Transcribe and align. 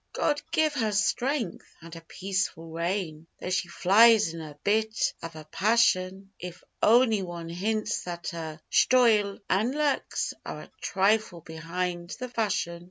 'God 0.13 0.41
give 0.49 0.73
her 0.73 0.91
strength! 0.91 1.75
and 1.79 1.95
a 1.95 2.01
peaceful 2.01 2.71
reign 2.71 3.27
Though 3.39 3.51
she 3.51 3.67
flies 3.67 4.33
in 4.33 4.41
a 4.41 4.57
bit 4.63 5.13
av 5.21 5.35
a 5.35 5.43
passion 5.45 6.31
If 6.39 6.63
ony 6.81 7.21
wan 7.21 7.49
hints 7.49 8.01
that 8.05 8.29
her 8.29 8.59
shtoyle 8.71 9.37
an' 9.47 9.73
luks 9.73 10.33
Are 10.43 10.61
a 10.61 10.71
trifle 10.81 11.41
behind 11.41 12.15
the 12.19 12.29
fashion. 12.29 12.79